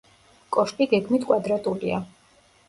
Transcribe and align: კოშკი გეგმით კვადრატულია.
კოშკი 0.55 0.87
გეგმით 0.93 1.27
კვადრატულია. 1.33 2.01